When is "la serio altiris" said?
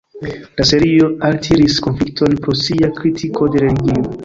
0.61-1.77